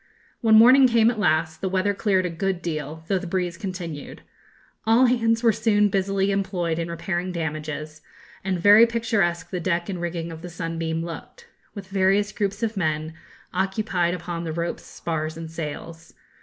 When 0.39 0.55
morning 0.55 0.87
came 0.87 1.11
at 1.11 1.19
last, 1.19 1.61
the 1.61 1.69
weather 1.69 1.93
cleared 1.93 2.25
a 2.25 2.29
good 2.31 2.63
deal, 2.63 3.03
though 3.07 3.19
the 3.19 3.27
breeze 3.27 3.55
continued. 3.55 4.23
All 4.83 5.05
hands 5.05 5.43
were 5.43 5.51
soon 5.53 5.89
busily 5.89 6.31
employed 6.31 6.79
in 6.79 6.89
repairing 6.89 7.31
damages; 7.31 8.01
and 8.43 8.59
very 8.59 8.87
picturesque 8.87 9.51
the 9.51 9.59
deck 9.59 9.89
and 9.89 10.01
rigging 10.01 10.31
of 10.31 10.41
the 10.41 10.49
'Sunbeam' 10.49 11.05
looked, 11.05 11.45
with 11.75 11.87
the 11.89 11.93
various 11.93 12.31
groups 12.31 12.63
of 12.63 12.75
men, 12.75 13.13
occupied 13.53 14.15
upon 14.15 14.43
the 14.43 14.51
ropes, 14.53 14.81
spars, 14.85 15.37
and 15.37 15.51
sails. 15.51 16.15